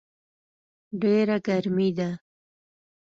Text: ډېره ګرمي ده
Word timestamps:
ډېره 1.01 1.35
ګرمي 1.47 1.89
ده 1.97 2.09